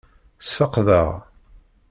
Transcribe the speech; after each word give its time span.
Sfeqdeɣ. 0.47 1.09